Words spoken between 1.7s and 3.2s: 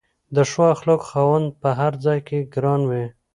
هر ځای کې ګران وي.